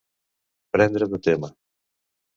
Prendre 0.77 1.09
de 1.13 1.19
tema. 1.29 1.53